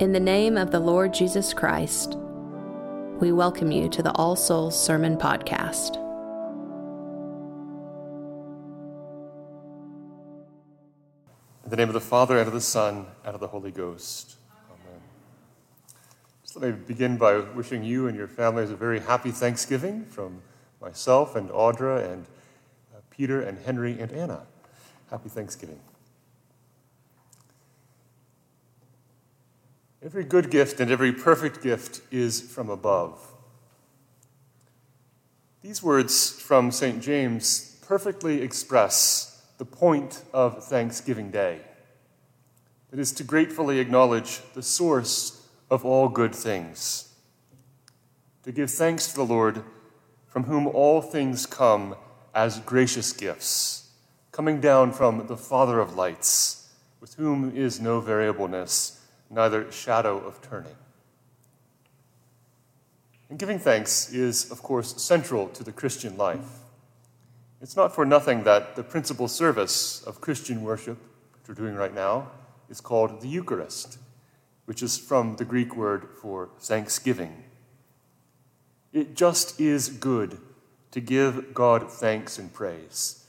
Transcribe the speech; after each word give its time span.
In 0.00 0.12
the 0.12 0.20
name 0.20 0.56
of 0.56 0.70
the 0.70 0.78
Lord 0.78 1.12
Jesus 1.12 1.52
Christ, 1.52 2.16
we 3.18 3.32
welcome 3.32 3.72
you 3.72 3.88
to 3.88 4.00
the 4.00 4.12
All 4.12 4.36
Souls 4.36 4.80
Sermon 4.80 5.16
Podcast. 5.16 5.96
In 11.64 11.70
the 11.70 11.74
name 11.74 11.88
of 11.88 11.94
the 11.94 12.00
Father, 12.00 12.38
and 12.38 12.46
of 12.46 12.54
the 12.54 12.60
Son, 12.60 13.06
and 13.24 13.34
of 13.34 13.40
the 13.40 13.48
Holy 13.48 13.72
Ghost. 13.72 14.36
Amen. 14.70 15.00
Just 16.44 16.54
let 16.54 16.70
me 16.70 16.76
begin 16.86 17.16
by 17.16 17.40
wishing 17.40 17.82
you 17.82 18.06
and 18.06 18.16
your 18.16 18.28
families 18.28 18.70
a 18.70 18.76
very 18.76 19.00
happy 19.00 19.32
Thanksgiving 19.32 20.04
from 20.04 20.42
myself 20.80 21.34
and 21.34 21.50
Audra 21.50 22.08
and 22.08 22.24
uh, 22.94 23.00
Peter 23.10 23.42
and 23.42 23.58
Henry 23.58 23.98
and 23.98 24.12
Anna. 24.12 24.42
Happy 25.10 25.28
Thanksgiving. 25.28 25.80
Every 30.00 30.22
good 30.22 30.50
gift 30.50 30.78
and 30.78 30.92
every 30.92 31.12
perfect 31.12 31.60
gift 31.60 32.02
is 32.12 32.40
from 32.40 32.70
above. 32.70 33.20
These 35.60 35.82
words 35.82 36.30
from 36.30 36.70
St. 36.70 37.02
James 37.02 37.76
perfectly 37.84 38.40
express 38.40 39.42
the 39.58 39.64
point 39.64 40.22
of 40.32 40.64
Thanksgiving 40.64 41.32
Day. 41.32 41.62
It 42.92 43.00
is 43.00 43.10
to 43.12 43.24
gratefully 43.24 43.80
acknowledge 43.80 44.40
the 44.54 44.62
source 44.62 45.48
of 45.68 45.84
all 45.84 46.08
good 46.08 46.34
things, 46.34 47.12
to 48.44 48.52
give 48.52 48.70
thanks 48.70 49.08
to 49.08 49.16
the 49.16 49.24
Lord, 49.24 49.64
from 50.28 50.44
whom 50.44 50.68
all 50.68 51.02
things 51.02 51.44
come 51.44 51.96
as 52.34 52.60
gracious 52.60 53.12
gifts, 53.12 53.90
coming 54.30 54.60
down 54.60 54.92
from 54.92 55.26
the 55.26 55.36
Father 55.36 55.80
of 55.80 55.96
lights, 55.96 56.68
with 57.00 57.14
whom 57.14 57.54
is 57.54 57.80
no 57.80 58.00
variableness 58.00 58.97
neither 59.30 59.70
shadow 59.70 60.18
of 60.18 60.40
turning. 60.42 60.74
And 63.30 63.38
giving 63.38 63.58
thanks 63.58 64.12
is, 64.12 64.50
of 64.50 64.62
course, 64.62 65.02
central 65.02 65.48
to 65.48 65.62
the 65.62 65.72
Christian 65.72 66.16
life. 66.16 66.60
It's 67.60 67.76
not 67.76 67.94
for 67.94 68.06
nothing 68.06 68.44
that 68.44 68.76
the 68.76 68.82
principal 68.82 69.28
service 69.28 70.02
of 70.04 70.20
Christian 70.20 70.62
worship, 70.62 70.98
which 71.34 71.48
we're 71.48 71.54
doing 71.54 71.74
right 71.74 71.94
now, 71.94 72.30
is 72.70 72.80
called 72.80 73.20
the 73.20 73.28
Eucharist, 73.28 73.98
which 74.64 74.82
is 74.82 74.96
from 74.96 75.36
the 75.36 75.44
Greek 75.44 75.76
word 75.76 76.08
for 76.22 76.50
thanksgiving. 76.58 77.44
It 78.92 79.14
just 79.14 79.60
is 79.60 79.88
good 79.88 80.38
to 80.92 81.00
give 81.00 81.52
God 81.52 81.90
thanks 81.90 82.38
and 82.38 82.52
praise. 82.52 83.26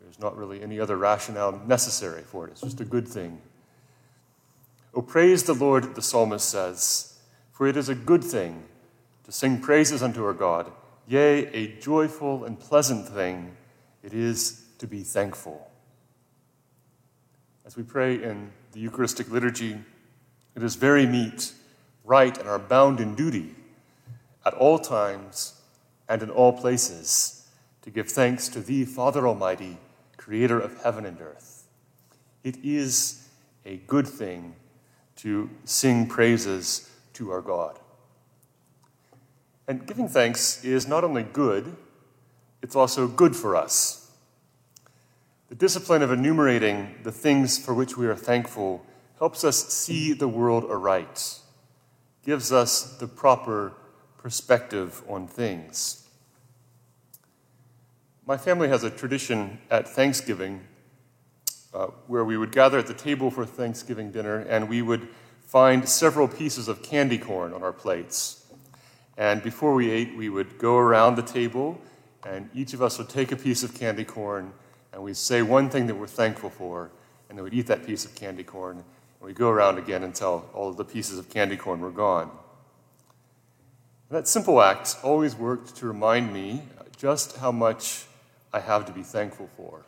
There's 0.00 0.18
not 0.18 0.36
really 0.36 0.62
any 0.62 0.80
other 0.80 0.96
rationale 0.96 1.60
necessary 1.66 2.22
for 2.22 2.46
it, 2.46 2.52
it's 2.52 2.60
just 2.62 2.80
a 2.80 2.84
good 2.84 3.08
thing. 3.08 3.40
Oh, 4.96 5.02
praise 5.02 5.42
the 5.42 5.54
Lord, 5.54 5.96
the 5.96 6.02
psalmist 6.02 6.48
says, 6.48 7.18
for 7.50 7.66
it 7.66 7.76
is 7.76 7.88
a 7.88 7.96
good 7.96 8.22
thing 8.22 8.62
to 9.24 9.32
sing 9.32 9.60
praises 9.60 10.02
unto 10.02 10.24
our 10.24 10.32
God. 10.32 10.70
Yea, 11.08 11.46
a 11.48 11.80
joyful 11.80 12.44
and 12.44 12.58
pleasant 12.58 13.08
thing 13.08 13.56
it 14.04 14.14
is 14.14 14.64
to 14.78 14.86
be 14.86 15.02
thankful. 15.02 15.68
As 17.66 17.76
we 17.76 17.82
pray 17.82 18.22
in 18.22 18.52
the 18.72 18.80
Eucharistic 18.80 19.30
liturgy, 19.30 19.78
it 20.54 20.62
is 20.62 20.76
very 20.76 21.06
meet, 21.06 21.52
right, 22.04 22.36
and 22.38 22.48
our 22.48 22.58
bound 22.58 23.00
in 23.00 23.16
duty 23.16 23.54
at 24.46 24.54
all 24.54 24.78
times 24.78 25.60
and 26.08 26.22
in 26.22 26.30
all 26.30 26.52
places 26.52 27.48
to 27.82 27.90
give 27.90 28.08
thanks 28.08 28.48
to 28.48 28.60
Thee, 28.60 28.84
Father 28.84 29.26
Almighty, 29.26 29.78
Creator 30.16 30.60
of 30.60 30.82
heaven 30.82 31.04
and 31.04 31.20
earth. 31.20 31.64
It 32.44 32.58
is 32.62 33.28
a 33.66 33.78
good 33.78 34.06
thing 34.06 34.54
to 35.16 35.50
sing 35.64 36.06
praises 36.06 36.90
to 37.14 37.30
our 37.30 37.40
God. 37.40 37.78
And 39.66 39.86
giving 39.86 40.08
thanks 40.08 40.64
is 40.64 40.86
not 40.86 41.04
only 41.04 41.22
good, 41.22 41.76
it's 42.62 42.76
also 42.76 43.06
good 43.06 43.34
for 43.34 43.56
us. 43.56 44.10
The 45.48 45.54
discipline 45.54 46.02
of 46.02 46.10
enumerating 46.10 46.96
the 47.02 47.12
things 47.12 47.58
for 47.58 47.74
which 47.74 47.96
we 47.96 48.06
are 48.06 48.16
thankful 48.16 48.84
helps 49.18 49.44
us 49.44 49.72
see 49.72 50.12
the 50.12 50.28
world 50.28 50.64
aright, 50.64 51.38
gives 52.24 52.52
us 52.52 52.96
the 52.98 53.06
proper 53.06 53.72
perspective 54.18 55.02
on 55.08 55.28
things. 55.28 56.08
My 58.26 58.36
family 58.36 58.68
has 58.68 58.84
a 58.84 58.90
tradition 58.90 59.58
at 59.70 59.86
Thanksgiving 59.86 60.62
uh, 61.74 61.88
where 62.06 62.24
we 62.24 62.36
would 62.36 62.52
gather 62.52 62.78
at 62.78 62.86
the 62.86 62.94
table 62.94 63.30
for 63.30 63.44
Thanksgiving 63.44 64.10
dinner 64.10 64.38
and 64.40 64.68
we 64.68 64.80
would 64.80 65.08
find 65.42 65.88
several 65.88 66.28
pieces 66.28 66.68
of 66.68 66.82
candy 66.82 67.18
corn 67.18 67.52
on 67.52 67.62
our 67.62 67.72
plates. 67.72 68.46
And 69.16 69.42
before 69.42 69.74
we 69.74 69.90
ate, 69.90 70.16
we 70.16 70.28
would 70.28 70.58
go 70.58 70.76
around 70.78 71.16
the 71.16 71.22
table 71.22 71.80
and 72.24 72.48
each 72.54 72.72
of 72.74 72.82
us 72.82 72.98
would 72.98 73.08
take 73.08 73.32
a 73.32 73.36
piece 73.36 73.62
of 73.62 73.74
candy 73.74 74.04
corn 74.04 74.52
and 74.92 75.02
we'd 75.02 75.16
say 75.16 75.42
one 75.42 75.68
thing 75.68 75.88
that 75.88 75.96
we're 75.96 76.06
thankful 76.06 76.50
for, 76.50 76.92
and 77.28 77.36
then 77.36 77.42
we'd 77.42 77.52
eat 77.52 77.66
that 77.66 77.84
piece 77.84 78.04
of 78.04 78.14
candy 78.14 78.44
corn, 78.44 78.76
and 78.76 79.26
we'd 79.26 79.34
go 79.34 79.50
around 79.50 79.76
again 79.76 80.04
until 80.04 80.48
all 80.54 80.68
of 80.68 80.76
the 80.76 80.84
pieces 80.84 81.18
of 81.18 81.28
candy 81.28 81.56
corn 81.56 81.80
were 81.80 81.90
gone. 81.90 82.30
That 84.08 84.28
simple 84.28 84.62
act 84.62 84.96
always 85.02 85.34
worked 85.34 85.74
to 85.76 85.86
remind 85.86 86.32
me 86.32 86.62
just 86.96 87.38
how 87.38 87.50
much 87.50 88.04
I 88.52 88.60
have 88.60 88.86
to 88.86 88.92
be 88.92 89.02
thankful 89.02 89.48
for 89.56 89.84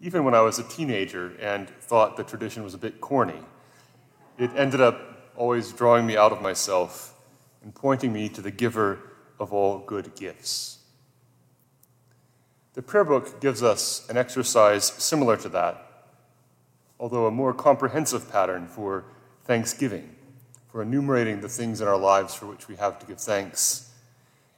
even 0.00 0.24
when 0.24 0.34
I 0.34 0.40
was 0.40 0.58
a 0.58 0.62
teenager 0.62 1.36
and 1.40 1.68
thought 1.68 2.16
the 2.16 2.24
tradition 2.24 2.64
was 2.64 2.72
a 2.72 2.78
bit 2.78 3.00
corny. 3.00 3.40
It 4.38 4.50
ended 4.56 4.80
up 4.80 5.32
always 5.36 5.72
drawing 5.72 6.06
me 6.06 6.16
out 6.16 6.32
of 6.32 6.40
myself 6.40 7.14
and 7.62 7.74
pointing 7.74 8.12
me 8.12 8.28
to 8.30 8.40
the 8.40 8.50
giver 8.50 8.98
of 9.38 9.52
all 9.52 9.78
good 9.78 10.14
gifts. 10.14 10.78
The 12.72 12.82
prayer 12.82 13.04
book 13.04 13.40
gives 13.40 13.62
us 13.62 14.08
an 14.08 14.16
exercise 14.16 14.86
similar 14.86 15.36
to 15.38 15.48
that, 15.50 16.06
although 16.98 17.26
a 17.26 17.30
more 17.30 17.52
comprehensive 17.52 18.30
pattern 18.30 18.66
for 18.66 19.04
thanksgiving, 19.44 20.14
for 20.68 20.80
enumerating 20.80 21.40
the 21.40 21.48
things 21.48 21.80
in 21.80 21.88
our 21.88 21.98
lives 21.98 22.34
for 22.34 22.46
which 22.46 22.68
we 22.68 22.76
have 22.76 22.98
to 23.00 23.06
give 23.06 23.18
thanks. 23.18 23.92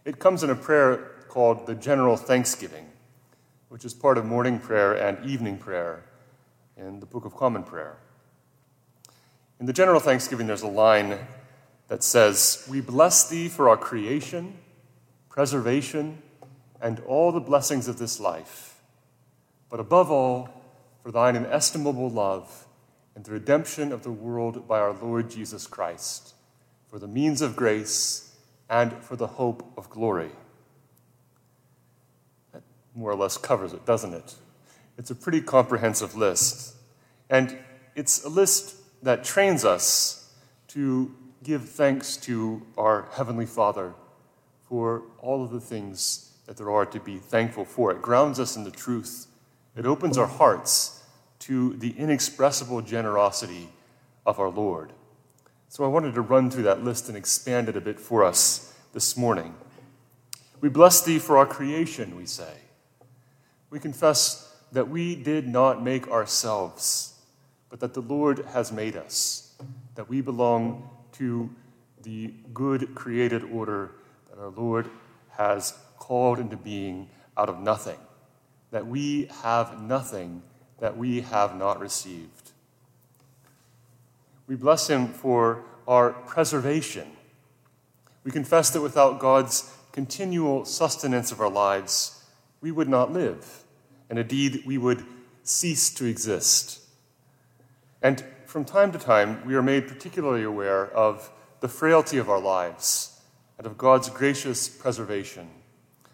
It 0.05 0.19
comes 0.19 0.45
in 0.45 0.51
a 0.51 0.55
prayer 0.55 1.11
called 1.29 1.67
the 1.67 1.75
General 1.75 2.17
Thanksgiving 2.17 2.92
which 3.73 3.87
is 3.87 3.95
part 3.95 4.19
of 4.19 4.27
morning 4.27 4.59
prayer 4.59 4.93
and 4.93 5.25
evening 5.25 5.57
prayer 5.57 6.05
in 6.77 7.01
the 7.01 7.07
Book 7.07 7.25
of 7.25 7.35
Common 7.35 7.63
Prayer. 7.63 7.97
In 9.59 9.65
the 9.65 9.73
general 9.73 9.99
thanksgiving, 9.99 10.47
there's 10.47 10.61
a 10.61 10.67
line 10.67 11.19
that 11.89 12.03
says, 12.03 12.67
We 12.69 12.83
bless 12.83 13.31
thee 13.31 13.49
for 13.49 13.71
our 13.71 13.79
creation, 13.79 14.59
preservation, 15.31 16.21
and 16.83 17.01
all 17.07 17.33
the 17.33 17.41
blessings 17.41 17.89
of 17.89 17.97
this 17.97 18.21
life, 18.21 18.79
but 19.71 19.81
above 19.81 20.11
all, 20.11 20.51
for 21.03 21.11
thine 21.11 21.35
inestimable 21.35 22.11
love 22.11 22.67
and 23.15 23.25
the 23.25 23.33
redemption 23.33 23.91
of 23.91 24.03
the 24.03 24.13
world 24.13 24.69
by 24.69 24.81
our 24.81 24.93
Lord 24.93 25.31
Jesus 25.31 25.67
Christ, 25.67 26.35
for 26.89 26.99
the 26.99 27.09
means 27.09 27.41
of 27.41 27.57
grace 27.57 28.37
and 28.69 28.93
for 29.03 29.17
the 29.17 29.29
hope 29.29 29.73
of 29.79 29.89
glory 29.89 30.33
more 32.95 33.11
or 33.11 33.17
less 33.17 33.37
covers 33.39 33.73
it, 33.73 33.85
doesn't 33.87 34.15
it? 34.15 34.35
It's 34.99 35.11
a 35.11 35.15
pretty 35.15 35.41
comprehensive 35.41 36.15
list. 36.15 36.75
And 37.31 37.59
it's 37.95 38.25
a 38.25 38.29
list 38.29 38.77
that 39.03 39.25
trains 39.25 39.65
us 39.65 40.31
to 40.69 41.15
give 41.43 41.69
thanks 41.69 42.17
to 42.17 42.63
our 42.77 43.09
Heavenly 43.13 43.47
Father 43.47 43.95
for 44.69 45.03
all 45.19 45.43
of 45.43 45.51
the 45.51 45.61
things 45.61 46.33
that 46.47 46.57
there 46.57 46.71
are 46.71 46.87
to 46.87 47.01
be 47.01 47.19
thankful 47.19 47.65
for. 47.65 47.91
It 47.93 48.03
grounds 48.03 48.39
us 48.39 48.57
in 48.57 48.65
the 48.65 48.71
truth, 48.71 49.27
it 49.77 49.87
opens 49.87 50.19
our 50.19 50.27
hearts 50.27 51.03
to 51.41 51.75
the 51.75 51.91
inexpressible 51.99 52.83
generosity 52.83 53.69
of 54.25 54.39
our 54.39 54.51
Lord. 54.51 54.93
So 55.69 55.85
I 55.85 55.89
wanted 55.89 56.15
to 56.15 56.21
run 56.21 56.51
through 56.51 56.65
that 56.65 56.85
list 56.85 57.09
and 57.09 57.17
expand 57.17 57.69
it 57.69 57.77
a 57.77 57.81
bit 57.81 57.99
for 57.99 58.25
us 58.25 58.75
this 58.93 59.17
morning. 59.17 59.55
We 60.61 60.69
bless 60.69 61.01
thee 61.01 61.19
for 61.19 61.39
our 61.39 61.47
creation, 61.47 62.17
we 62.17 62.27
say. 62.27 62.53
We 63.73 63.81
confess 63.81 64.55
that 64.73 64.91
we 64.91 65.15
did 65.17 65.49
not 65.49 65.83
make 65.83 66.07
ourselves, 66.07 67.15
but 67.71 67.81
that 67.81 67.95
the 67.95 68.03
Lord 68.03 68.45
has 68.53 68.71
made 68.71 68.97
us, 68.97 69.55
that 69.95 70.11
we 70.11 70.21
belong 70.21 70.91
to 71.13 71.49
the 72.03 72.35
good 72.53 72.95
created 72.95 73.43
order 73.45 73.93
that 74.29 74.39
our 74.39 74.51
Lord 74.51 74.91
has 75.39 75.73
called 75.99 76.39
into 76.39 76.55
being 76.55 77.09
out 77.35 77.49
of 77.49 77.61
nothing, 77.61 77.97
that 78.73 78.87
we 78.87 79.31
have 79.43 79.81
nothing 79.81 80.43
that 80.79 80.99
we 80.99 81.23
have 81.23 81.57
not 81.57 81.81
received. 81.81 82.51
We 84.47 84.55
bless 84.55 84.91
Him 84.91 85.09
for 85.09 85.65
our 85.89 86.11
preservation. 86.11 87.11
We 88.23 88.33
confess 88.33 88.69
that 88.69 88.83
without 88.83 89.19
God's 89.19 89.75
continual 89.93 90.67
sustenance 90.67 91.33
of 91.33 91.41
our 91.41 91.51
lives, 91.51 92.22
we 92.63 92.71
would 92.71 92.89
not 92.89 93.13
live 93.13 93.65
and 94.09 94.19
indeed 94.19 94.63
we 94.65 94.79
would 94.79 95.05
cease 95.43 95.91
to 95.91 96.05
exist. 96.05 96.81
And 98.03 98.25
from 98.47 98.65
time 98.65 98.93
to 98.93 98.99
time, 98.99 99.45
we 99.47 99.55
are 99.55 99.63
made 99.63 99.89
particularly 99.89 100.43
aware 100.43 100.87
of 100.91 101.31
the 101.61 101.69
frailty 101.69 102.19
of 102.19 102.29
our 102.29 102.41
lives 102.41 103.21
and 103.57 103.67
of 103.67 103.79
God's 103.79 104.11
gracious 104.11 104.69
preservation. 104.69 105.49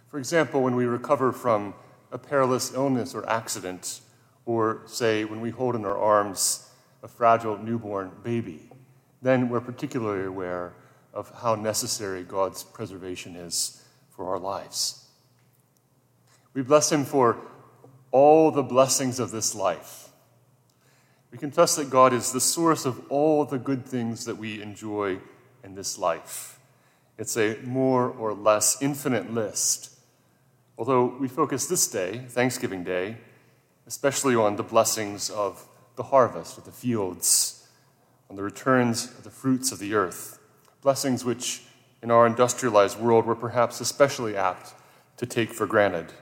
For 0.09 0.19
example, 0.19 0.63
when 0.63 0.77
we 0.77 0.85
recover 0.85 1.33
from 1.33 1.75
a 2.13 2.19
perilous 2.19 2.73
illness 2.73 3.15
or 3.15 3.29
accident, 3.29 4.01
or 4.47 4.83
say 4.87 5.25
when 5.25 5.41
we 5.41 5.51
hold 5.51 5.75
in 5.75 5.85
our 5.85 5.99
arms 5.99 6.71
a 7.03 7.09
fragile 7.09 7.59
newborn 7.59 8.13
baby, 8.23 8.71
then 9.21 9.49
we're 9.49 9.61
particularly 9.61 10.25
aware 10.25 10.73
of 11.13 11.33
how 11.43 11.55
necessary 11.55 12.23
God's 12.23 12.63
preservation 12.63 13.35
is 13.35 13.83
for 14.09 14.29
our 14.29 14.39
lives. 14.39 15.08
We 16.55 16.63
bless 16.63 16.91
Him 16.91 17.05
for 17.05 17.39
all 18.11 18.51
the 18.51 18.63
blessings 18.63 19.21
of 19.21 19.31
this 19.31 19.55
life. 19.55 20.09
We 21.31 21.39
confess 21.39 21.77
that 21.77 21.91
God 21.91 22.13
is 22.13 22.33
the 22.33 22.41
source 22.41 22.87
of 22.87 23.01
all 23.11 23.45
the 23.45 23.59
good 23.59 23.85
things 23.85 24.25
that 24.25 24.37
we 24.37 24.63
enjoy 24.63 25.19
in 25.63 25.75
this 25.75 25.99
life. 25.99 26.59
It's 27.19 27.37
a 27.37 27.59
more 27.65 28.09
or 28.09 28.33
less 28.33 28.81
infinite 28.81 29.33
list 29.33 29.99
Although 30.79 31.17
we 31.19 31.27
focus 31.27 31.67
this 31.67 31.89
day, 31.89 32.23
Thanksgiving 32.29 32.85
Day, 32.85 33.17
especially 33.89 34.37
on 34.37 34.55
the 34.55 34.63
blessings 34.63 35.29
of 35.29 35.67
the 35.97 36.05
harvest 36.05 36.57
of 36.57 36.65
the 36.65 36.71
fields, 36.71 37.69
on 38.31 38.37
the 38.37 38.45
returns 38.45 39.07
of 39.07 39.25
the 39.25 39.31
fruits 39.31 39.73
of 39.73 39.81
the 39.81 39.95
earth, 39.95 40.39
blessings 40.81 41.25
which 41.25 41.65
in 42.01 42.13
our 42.13 42.29
industrialized 42.29 43.01
world 43.01 43.27
we're 43.27 43.35
perhaps 43.35 43.81
especially 43.81 44.37
apt 44.37 44.73
to 45.17 45.27
take 45.27 45.53
for 45.53 45.67
granted. 45.67 46.13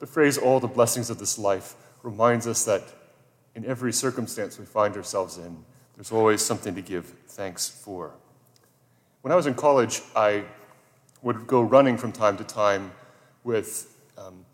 The 0.00 0.06
phrase, 0.06 0.38
all 0.38 0.60
the 0.60 0.66
blessings 0.66 1.10
of 1.10 1.18
this 1.18 1.38
life, 1.38 1.76
reminds 2.02 2.46
us 2.46 2.64
that 2.64 2.82
in 3.54 3.64
every 3.66 3.92
circumstance 3.92 4.58
we 4.58 4.64
find 4.64 4.96
ourselves 4.96 5.36
in, 5.36 5.64
there's 5.94 6.10
always 6.10 6.40
something 6.40 6.74
to 6.74 6.80
give 6.80 7.04
thanks 7.28 7.68
for. 7.68 8.12
When 9.20 9.32
I 9.32 9.36
was 9.36 9.46
in 9.46 9.54
college, 9.54 10.00
I 10.16 10.44
would 11.20 11.46
go 11.46 11.60
running 11.60 11.98
from 11.98 12.12
time 12.12 12.38
to 12.38 12.44
time 12.44 12.92
with 13.44 13.94
um, 14.16 14.46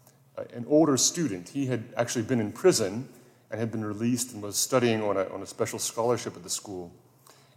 an 0.53 0.67
older 0.69 0.97
student. 0.97 1.49
He 1.49 1.67
had 1.67 1.85
actually 1.97 2.25
been 2.25 2.41
in 2.41 2.51
prison 2.51 3.09
and 3.51 3.61
had 3.61 3.71
been 3.71 3.85
released 3.85 4.33
and 4.33 4.43
was 4.43 4.57
studying 4.57 5.01
on 5.03 5.17
a, 5.17 5.29
on 5.33 5.43
a 5.43 5.47
special 5.47 5.79
scholarship 5.79 6.37
at 6.37 6.43
the 6.43 6.51
school. 6.51 6.91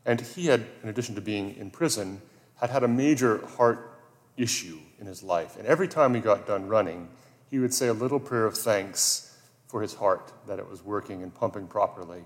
And 0.05 0.21
he 0.21 0.45
had, 0.45 0.65
in 0.83 0.89
addition 0.89 1.15
to 1.15 1.21
being 1.21 1.55
in 1.55 1.71
prison, 1.71 2.21
had 2.57 2.69
had 2.69 2.83
a 2.83 2.87
major 2.87 3.45
heart 3.57 3.99
issue 4.37 4.77
in 4.99 5.07
his 5.07 5.23
life. 5.23 5.57
And 5.57 5.65
every 5.65 5.87
time 5.87 6.13
he 6.13 6.21
got 6.21 6.45
done 6.45 6.67
running, 6.67 7.09
he 7.49 7.59
would 7.59 7.73
say 7.73 7.87
a 7.87 7.93
little 7.93 8.19
prayer 8.19 8.45
of 8.45 8.57
thanks 8.57 9.37
for 9.67 9.81
his 9.81 9.93
heart, 9.93 10.33
that 10.47 10.59
it 10.59 10.69
was 10.69 10.83
working 10.83 11.23
and 11.23 11.33
pumping 11.33 11.67
properly. 11.67 12.23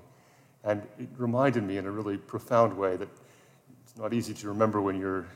And 0.64 0.82
it 0.98 1.10
reminded 1.18 1.64
me 1.64 1.78
in 1.78 1.86
a 1.86 1.92
really 1.92 2.18
profound 2.18 2.78
way 2.78 2.96
that 2.96 3.10
it's 3.84 3.98
not 3.98 4.14
easy 4.14 4.34
to 4.34 4.48
remember 4.48 4.82
when 4.82 5.00
you're 5.00 5.28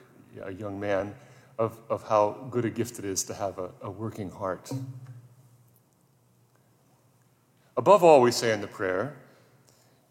a 0.44 0.54
young 0.54 0.80
man 0.80 1.14
of, 1.60 1.78
of 1.90 2.08
how 2.08 2.48
good 2.50 2.66
a 2.66 2.70
gift 2.70 3.00
it 3.00 3.06
is 3.06 3.24
to 3.26 3.34
have 3.34 3.60
a, 3.60 3.70
a 3.82 3.90
working 3.90 4.32
heart. 4.32 4.72
Above 7.76 8.04
all, 8.04 8.22
we 8.22 8.32
say 8.32 8.54
in 8.54 8.62
the 8.62 8.68
prayer, 8.68 9.16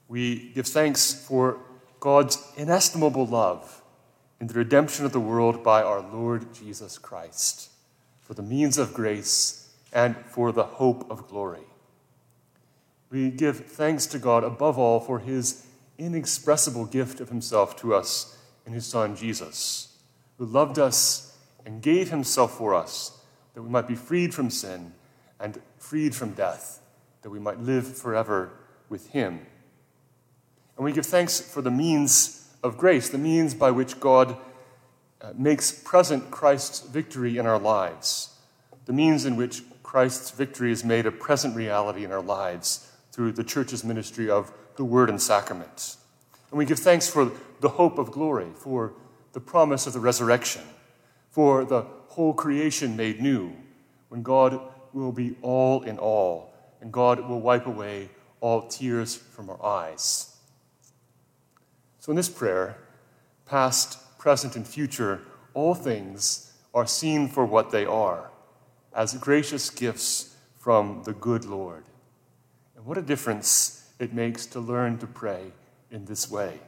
we 0.08 0.50
give 0.50 0.66
thanks 0.66 1.12
for 1.12 1.58
God's 1.98 2.38
inestimable 2.56 3.26
love 3.26 3.82
in 4.40 4.46
the 4.46 4.54
redemption 4.54 5.04
of 5.04 5.12
the 5.12 5.20
world 5.20 5.64
by 5.64 5.82
our 5.82 6.00
Lord 6.00 6.52
Jesus 6.54 6.98
Christ, 6.98 7.70
for 8.20 8.34
the 8.34 8.42
means 8.42 8.78
of 8.78 8.92
grace 8.92 9.65
and 9.96 10.14
for 10.26 10.52
the 10.52 10.62
hope 10.62 11.10
of 11.10 11.26
glory. 11.26 11.64
We 13.08 13.30
give 13.30 13.64
thanks 13.64 14.04
to 14.08 14.18
God 14.18 14.44
above 14.44 14.78
all 14.78 15.00
for 15.00 15.20
his 15.20 15.66
inexpressible 15.96 16.84
gift 16.84 17.18
of 17.18 17.30
himself 17.30 17.76
to 17.76 17.94
us 17.94 18.36
in 18.66 18.74
his 18.74 18.84
Son 18.84 19.16
Jesus, 19.16 19.96
who 20.36 20.44
loved 20.44 20.78
us 20.78 21.38
and 21.64 21.80
gave 21.80 22.10
himself 22.10 22.58
for 22.58 22.74
us 22.74 23.18
that 23.54 23.62
we 23.62 23.70
might 23.70 23.88
be 23.88 23.94
freed 23.94 24.34
from 24.34 24.50
sin 24.50 24.92
and 25.40 25.62
freed 25.78 26.14
from 26.14 26.32
death, 26.32 26.82
that 27.22 27.30
we 27.30 27.38
might 27.38 27.60
live 27.60 27.96
forever 27.96 28.50
with 28.90 29.08
him. 29.12 29.46
And 30.76 30.84
we 30.84 30.92
give 30.92 31.06
thanks 31.06 31.40
for 31.40 31.62
the 31.62 31.70
means 31.70 32.52
of 32.62 32.76
grace, 32.76 33.08
the 33.08 33.16
means 33.16 33.54
by 33.54 33.70
which 33.70 33.98
God 33.98 34.36
uh, 35.22 35.32
makes 35.34 35.72
present 35.72 36.30
Christ's 36.30 36.80
victory 36.80 37.38
in 37.38 37.46
our 37.46 37.58
lives, 37.58 38.36
the 38.84 38.92
means 38.92 39.24
in 39.24 39.36
which 39.36 39.62
Christ's 39.86 40.32
victory 40.32 40.72
is 40.72 40.82
made 40.82 41.06
a 41.06 41.12
present 41.12 41.54
reality 41.54 42.04
in 42.04 42.10
our 42.10 42.20
lives 42.20 42.90
through 43.12 43.30
the 43.30 43.44
church's 43.44 43.84
ministry 43.84 44.28
of 44.28 44.52
the 44.74 44.84
word 44.84 45.08
and 45.08 45.22
sacrament. 45.22 45.94
And 46.50 46.58
we 46.58 46.64
give 46.64 46.80
thanks 46.80 47.08
for 47.08 47.30
the 47.60 47.68
hope 47.68 47.96
of 47.96 48.10
glory, 48.10 48.48
for 48.56 48.94
the 49.32 49.38
promise 49.38 49.86
of 49.86 49.92
the 49.92 50.00
resurrection, 50.00 50.62
for 51.30 51.64
the 51.64 51.82
whole 52.08 52.34
creation 52.34 52.96
made 52.96 53.22
new, 53.22 53.52
when 54.08 54.24
God 54.24 54.60
will 54.92 55.12
be 55.12 55.36
all 55.40 55.84
in 55.84 55.98
all, 55.98 56.52
and 56.80 56.92
God 56.92 57.20
will 57.20 57.40
wipe 57.40 57.68
away 57.68 58.08
all 58.40 58.66
tears 58.66 59.14
from 59.14 59.48
our 59.48 59.64
eyes. 59.64 60.36
So, 62.00 62.10
in 62.10 62.16
this 62.16 62.28
prayer, 62.28 62.76
past, 63.46 64.18
present, 64.18 64.56
and 64.56 64.66
future, 64.66 65.20
all 65.54 65.76
things 65.76 66.52
are 66.74 66.88
seen 66.88 67.28
for 67.28 67.46
what 67.46 67.70
they 67.70 67.86
are, 67.86 68.32
as 68.96 69.12
gracious 69.14 69.68
gifts 69.68 70.34
from 70.58 71.02
the 71.04 71.12
good 71.12 71.44
Lord. 71.44 71.84
And 72.74 72.86
what 72.86 72.96
a 72.96 73.02
difference 73.02 73.92
it 73.98 74.14
makes 74.14 74.46
to 74.46 74.58
learn 74.58 74.96
to 74.98 75.06
pray 75.06 75.52
in 75.90 76.06
this 76.06 76.30
way. 76.30 76.58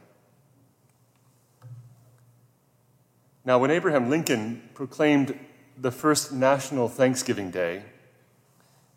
Now, 3.43 3.57
when 3.57 3.71
Abraham 3.71 4.11
Lincoln 4.11 4.69
proclaimed 4.75 5.37
the 5.75 5.91
first 5.91 6.31
National 6.31 6.87
Thanksgiving 6.87 7.49
Day, 7.49 7.81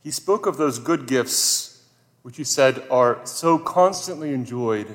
he 0.02 0.10
spoke 0.10 0.46
of 0.46 0.58
those 0.58 0.78
good 0.78 1.06
gifts 1.06 1.84
which 2.20 2.36
he 2.36 2.44
said 2.44 2.84
are 2.90 3.24
so 3.24 3.58
constantly 3.58 4.34
enjoyed 4.34 4.94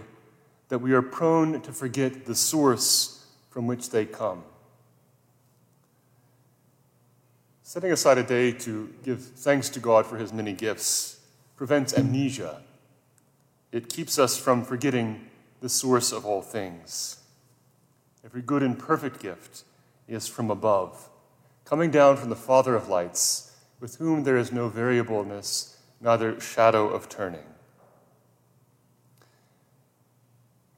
that 0.70 0.80
we 0.80 0.94
are 0.94 1.02
prone 1.02 1.60
to 1.62 1.74
forget 1.74 2.26
the 2.26 2.36
source 2.36 3.26
from 3.50 3.66
which 3.66 3.90
they 3.90 4.06
come. 4.06 4.44
Setting 7.68 7.92
aside 7.92 8.18
a 8.18 8.24
day 8.24 8.54
to 8.54 8.94
give 9.04 9.22
thanks 9.22 9.68
to 9.68 9.82
God 9.82 10.06
for 10.06 10.16
his 10.16 10.32
many 10.32 10.54
gifts 10.54 11.20
prevents 11.58 11.94
amnesia. 11.94 12.62
It 13.74 13.90
keeps 13.90 14.18
us 14.18 14.38
from 14.38 14.64
forgetting 14.64 15.28
the 15.60 15.68
source 15.68 16.14
of 16.14 16.26
all 16.26 16.42
things. 16.42 17.18
Every 18.24 18.42
good 18.42 18.64
and 18.64 18.80
perfect 18.80 19.20
gift 19.20 19.66
is 20.08 20.30
from 20.30 20.50
above, 20.50 21.10
coming 21.66 21.92
down 21.92 22.16
from 22.16 22.30
the 22.30 22.38
Father 22.38 22.74
of 22.74 22.88
lights, 22.88 23.52
with 23.82 23.98
whom 23.98 24.24
there 24.24 24.38
is 24.38 24.54
no 24.54 24.70
variableness, 24.70 25.76
neither 26.00 26.40
shadow 26.40 26.88
of 26.88 27.10
turning. 27.10 27.52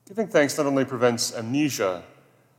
Giving 0.08 0.28
thanks 0.28 0.58
not 0.58 0.66
only 0.66 0.86
prevents 0.86 1.36
amnesia, 1.36 2.02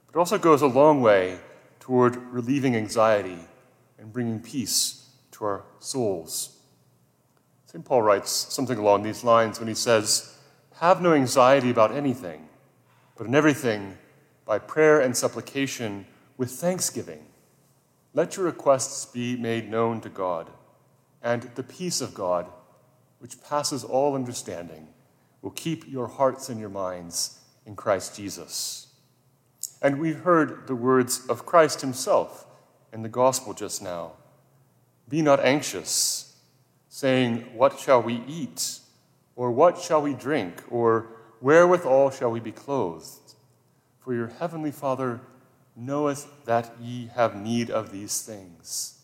but 0.06 0.20
also 0.20 0.38
goes 0.38 0.62
a 0.62 0.68
long 0.68 1.02
way 1.02 1.40
toward 1.80 2.14
relieving 2.32 2.76
anxiety 2.76 3.40
and 4.00 4.12
bringing 4.12 4.40
peace 4.40 5.10
to 5.32 5.44
our 5.44 5.64
souls. 5.78 6.58
St. 7.66 7.84
Paul 7.84 8.02
writes 8.02 8.30
something 8.30 8.78
along 8.78 9.02
these 9.02 9.22
lines 9.22 9.58
when 9.58 9.68
he 9.68 9.74
says, 9.74 10.36
Have 10.80 11.00
no 11.00 11.12
anxiety 11.12 11.70
about 11.70 11.94
anything, 11.94 12.48
but 13.16 13.26
in 13.26 13.34
everything, 13.34 13.96
by 14.44 14.58
prayer 14.58 15.00
and 15.00 15.16
supplication 15.16 16.06
with 16.36 16.50
thanksgiving. 16.50 17.24
Let 18.12 18.36
your 18.36 18.46
requests 18.46 19.06
be 19.06 19.36
made 19.36 19.70
known 19.70 20.00
to 20.00 20.08
God, 20.08 20.50
and 21.22 21.42
the 21.54 21.62
peace 21.62 22.00
of 22.00 22.14
God, 22.14 22.46
which 23.20 23.40
passes 23.42 23.84
all 23.84 24.16
understanding, 24.16 24.88
will 25.42 25.50
keep 25.50 25.86
your 25.86 26.08
hearts 26.08 26.48
and 26.48 26.58
your 26.58 26.70
minds 26.70 27.38
in 27.66 27.76
Christ 27.76 28.16
Jesus. 28.16 28.88
And 29.80 30.00
we've 30.00 30.20
heard 30.20 30.66
the 30.66 30.74
words 30.74 31.26
of 31.28 31.46
Christ 31.46 31.82
himself 31.82 32.46
in 32.92 33.02
the 33.02 33.08
gospel 33.08 33.54
just 33.54 33.82
now 33.82 34.12
Be 35.08 35.22
not 35.22 35.40
anxious, 35.40 36.36
saying, 36.88 37.56
What 37.56 37.78
shall 37.78 38.02
we 38.02 38.22
eat? 38.26 38.78
Or 39.36 39.50
what 39.50 39.80
shall 39.80 40.02
we 40.02 40.14
drink? 40.14 40.62
Or 40.70 41.06
wherewithal 41.40 42.10
shall 42.10 42.30
we 42.30 42.40
be 42.40 42.52
clothed? 42.52 43.34
For 44.00 44.14
your 44.14 44.28
heavenly 44.28 44.70
Father 44.70 45.20
knoweth 45.74 46.28
that 46.44 46.74
ye 46.80 47.10
have 47.14 47.34
need 47.34 47.70
of 47.70 47.90
these 47.90 48.22
things. 48.22 48.98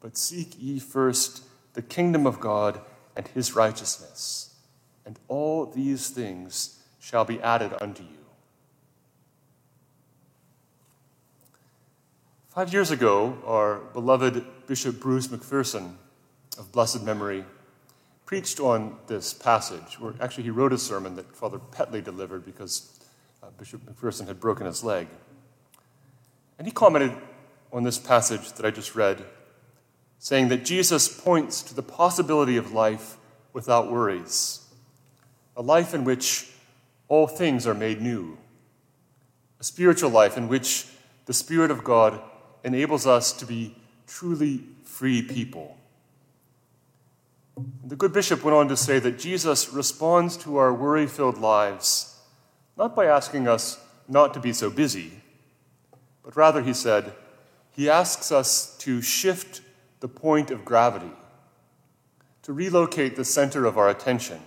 But 0.00 0.16
seek 0.16 0.54
ye 0.58 0.78
first 0.78 1.42
the 1.74 1.82
kingdom 1.82 2.26
of 2.26 2.40
God 2.40 2.80
and 3.16 3.26
his 3.28 3.54
righteousness, 3.54 4.54
and 5.06 5.18
all 5.28 5.66
these 5.66 6.08
things 6.10 6.80
shall 6.98 7.24
be 7.24 7.40
added 7.40 7.72
unto 7.80 8.02
you. 8.02 8.21
Five 12.54 12.70
years 12.70 12.90
ago, 12.90 13.38
our 13.46 13.76
beloved 13.94 14.44
Bishop 14.66 15.00
Bruce 15.00 15.28
McPherson 15.28 15.94
of 16.58 16.70
blessed 16.70 17.02
memory 17.02 17.46
preached 18.26 18.60
on 18.60 18.98
this 19.06 19.32
passage, 19.32 19.96
or 20.02 20.14
actually, 20.20 20.44
he 20.44 20.50
wrote 20.50 20.74
a 20.74 20.76
sermon 20.76 21.16
that 21.16 21.34
Father 21.34 21.58
Petley 21.58 22.04
delivered 22.04 22.44
because 22.44 23.00
uh, 23.42 23.46
Bishop 23.58 23.80
McPherson 23.86 24.26
had 24.26 24.38
broken 24.38 24.66
his 24.66 24.84
leg. 24.84 25.08
And 26.58 26.66
he 26.66 26.72
commented 26.74 27.12
on 27.72 27.84
this 27.84 27.96
passage 27.96 28.52
that 28.52 28.66
I 28.66 28.70
just 28.70 28.94
read, 28.94 29.24
saying 30.18 30.48
that 30.48 30.62
Jesus 30.62 31.08
points 31.08 31.62
to 31.62 31.74
the 31.74 31.82
possibility 31.82 32.58
of 32.58 32.70
life 32.70 33.16
without 33.54 33.90
worries, 33.90 34.60
a 35.56 35.62
life 35.62 35.94
in 35.94 36.04
which 36.04 36.50
all 37.08 37.26
things 37.26 37.66
are 37.66 37.72
made 37.72 38.02
new, 38.02 38.36
a 39.58 39.64
spiritual 39.64 40.10
life 40.10 40.36
in 40.36 40.48
which 40.48 40.88
the 41.24 41.32
Spirit 41.32 41.70
of 41.70 41.82
God 41.82 42.20
enables 42.64 43.06
us 43.06 43.32
to 43.32 43.46
be 43.46 43.74
truly 44.06 44.64
free 44.84 45.22
people. 45.22 45.76
The 47.84 47.96
good 47.96 48.12
bishop 48.12 48.44
went 48.44 48.56
on 48.56 48.68
to 48.68 48.76
say 48.76 48.98
that 48.98 49.18
Jesus 49.18 49.72
responds 49.72 50.36
to 50.38 50.56
our 50.56 50.72
worry 50.72 51.06
filled 51.06 51.38
lives 51.38 52.12
not 52.76 52.96
by 52.96 53.06
asking 53.06 53.46
us 53.46 53.78
not 54.08 54.34
to 54.34 54.40
be 54.40 54.52
so 54.52 54.70
busy, 54.70 55.12
but 56.22 56.36
rather, 56.36 56.62
he 56.62 56.72
said, 56.72 57.12
he 57.70 57.88
asks 57.88 58.30
us 58.30 58.76
to 58.78 59.02
shift 59.02 59.60
the 60.00 60.08
point 60.08 60.50
of 60.50 60.64
gravity, 60.64 61.12
to 62.42 62.52
relocate 62.52 63.16
the 63.16 63.24
center 63.24 63.64
of 63.64 63.78
our 63.78 63.88
attention, 63.88 64.40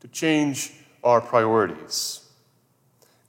to 0.00 0.08
change 0.08 0.72
our 1.04 1.20
priorities. 1.20 2.28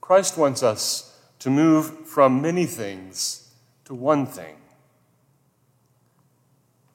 Christ 0.00 0.36
wants 0.36 0.62
us 0.62 1.18
to 1.38 1.50
move 1.50 2.06
from 2.06 2.42
many 2.42 2.66
things 2.66 3.49
to 3.90 3.94
one 3.96 4.24
thing. 4.24 4.54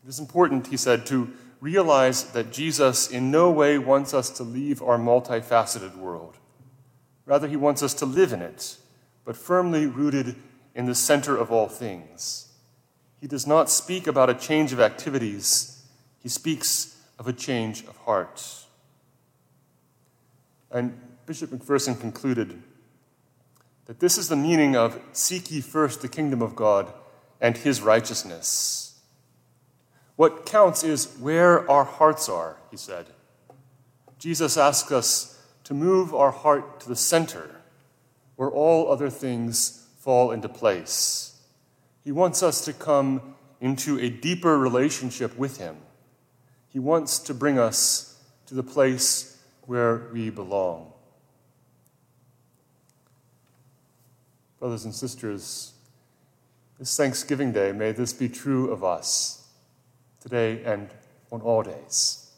It 0.05 0.07
is 0.07 0.17
important, 0.17 0.67
he 0.67 0.77
said, 0.77 1.05
to 1.07 1.29
realize 1.59 2.31
that 2.31 2.53
Jesus 2.53 3.11
in 3.11 3.29
no 3.29 3.51
way 3.51 3.77
wants 3.77 4.13
us 4.13 4.29
to 4.29 4.43
leave 4.43 4.81
our 4.81 4.97
multifaceted 4.97 5.97
world. 5.97 6.37
Rather, 7.25 7.49
he 7.49 7.57
wants 7.57 7.83
us 7.83 7.93
to 7.95 8.05
live 8.05 8.31
in 8.31 8.41
it, 8.41 8.77
but 9.25 9.35
firmly 9.35 9.85
rooted 9.85 10.37
in 10.73 10.85
the 10.85 10.95
center 10.95 11.35
of 11.35 11.51
all 11.51 11.67
things. 11.67 12.53
He 13.19 13.27
does 13.27 13.45
not 13.45 13.69
speak 13.69 14.07
about 14.07 14.29
a 14.29 14.33
change 14.33 14.71
of 14.71 14.79
activities, 14.79 15.83
he 16.23 16.29
speaks 16.29 16.95
of 17.19 17.27
a 17.27 17.33
change 17.33 17.81
of 17.87 17.97
heart. 18.05 18.41
And 20.71 20.97
Bishop 21.25 21.49
McPherson 21.49 21.99
concluded 21.99 22.63
that 23.85 23.99
this 23.99 24.17
is 24.17 24.29
the 24.29 24.35
meaning 24.35 24.75
of 24.75 24.99
seek 25.13 25.51
ye 25.51 25.61
first 25.61 26.01
the 26.01 26.07
kingdom 26.07 26.41
of 26.41 26.55
God 26.55 26.91
and 27.39 27.57
his 27.57 27.81
righteousness. 27.81 28.99
What 30.15 30.45
counts 30.45 30.83
is 30.83 31.17
where 31.19 31.69
our 31.69 31.83
hearts 31.83 32.29
are, 32.29 32.57
he 32.71 32.77
said. 32.77 33.07
Jesus 34.17 34.57
asks 34.57 34.91
us 34.91 35.41
to 35.65 35.73
move 35.73 36.13
our 36.13 36.31
heart 36.31 36.79
to 36.79 36.89
the 36.89 36.95
center, 36.95 37.61
where 38.35 38.49
all 38.49 38.91
other 38.91 39.09
things 39.09 39.87
fall 39.99 40.31
into 40.31 40.47
place. 40.47 41.41
He 42.03 42.11
wants 42.11 42.43
us 42.43 42.63
to 42.65 42.73
come 42.73 43.35
into 43.59 43.99
a 43.99 44.09
deeper 44.09 44.57
relationship 44.57 45.35
with 45.37 45.57
Him. 45.57 45.77
He 46.69 46.79
wants 46.79 47.19
to 47.19 47.33
bring 47.33 47.57
us 47.57 48.21
to 48.45 48.53
the 48.53 48.63
place 48.63 49.41
where 49.63 50.09
we 50.13 50.29
belong. 50.29 50.93
Brothers 54.65 54.85
and 54.85 54.95
sisters, 54.95 55.73
this 56.79 56.97
Thanksgiving 56.97 57.51
Day, 57.51 57.71
may 57.71 57.91
this 57.91 58.13
be 58.13 58.27
true 58.27 58.71
of 58.71 58.83
us 58.83 59.47
today 60.19 60.63
and 60.63 60.89
on 61.31 61.41
all 61.41 61.61
days. 61.61 62.31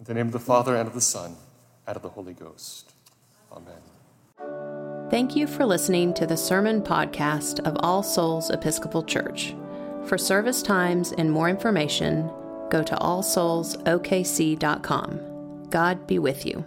In 0.00 0.04
the 0.04 0.14
name 0.14 0.26
of 0.26 0.32
the 0.32 0.40
Father, 0.40 0.74
and 0.74 0.88
of 0.88 0.94
the 0.94 1.00
Son, 1.00 1.36
and 1.86 1.94
of 1.94 2.02
the 2.02 2.08
Holy 2.08 2.34
Ghost. 2.34 2.92
Amen. 3.52 5.08
Thank 5.10 5.36
you 5.36 5.46
for 5.46 5.64
listening 5.64 6.12
to 6.14 6.26
the 6.26 6.36
sermon 6.36 6.82
podcast 6.82 7.60
of 7.60 7.76
All 7.78 8.02
Souls 8.02 8.50
Episcopal 8.50 9.04
Church. 9.04 9.54
For 10.06 10.18
service 10.18 10.60
times 10.60 11.12
and 11.12 11.30
more 11.30 11.48
information, 11.48 12.28
go 12.68 12.82
to 12.82 12.96
allsoulsokc.com. 12.96 15.68
God 15.70 16.06
be 16.08 16.18
with 16.18 16.44
you. 16.44 16.64